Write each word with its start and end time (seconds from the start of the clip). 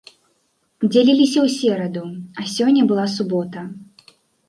Дзяліліся 0.91 1.39
ў 1.45 1.53
сераду, 1.57 2.03
а 2.39 2.49
сёння 2.57 2.83
была 2.91 3.09
субота. 3.21 3.59